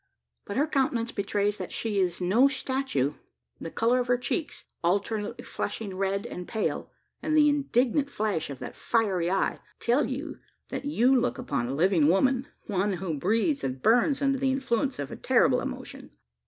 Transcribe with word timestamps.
But 0.45 0.57
her 0.57 0.65
countenance 0.65 1.11
betrays 1.11 1.59
that 1.59 1.71
she 1.71 1.99
is 1.99 2.19
no 2.19 2.47
statue. 2.47 3.13
The 3.59 3.69
colour 3.69 3.99
of 3.99 4.07
her 4.07 4.17
cheeks 4.17 4.65
alternately 4.83 5.45
flushing 5.45 5.95
red 5.95 6.25
and 6.25 6.47
pale 6.47 6.89
and 7.21 7.37
the 7.37 7.47
indignant 7.47 8.09
flash 8.09 8.49
of 8.49 8.57
that 8.57 8.75
fiery 8.75 9.29
eye, 9.29 9.59
tell 9.79 10.07
you 10.09 10.39
that 10.69 10.85
you 10.85 11.15
look 11.15 11.37
upon 11.37 11.67
a 11.67 11.75
living 11.75 12.07
woman 12.07 12.47
one 12.65 12.93
who 12.93 13.15
breathes 13.19 13.63
and 13.63 13.79
burns 13.83 14.23
under 14.23 14.39
the 14.39 14.51
influence 14.51 14.97
of 14.97 15.11
a 15.11 15.15
terrible 15.15 15.61
emotion. 15.61 16.09